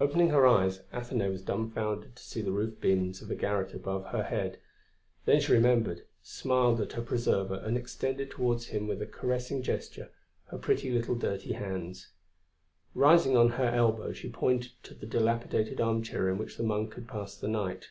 [0.00, 4.06] Opening her eyes, Athenaïs was dumfounded to see the roof beams of a garret above
[4.10, 4.60] her head.
[5.24, 10.12] Then she remembered, smiled at her preserver and extended towards him with a caressing gesture
[10.44, 12.10] her pretty little dirty hands.
[12.94, 17.08] Rising on her elbow, she pointed to the dilapidated armchair in which the Monk had
[17.08, 17.90] passed the night.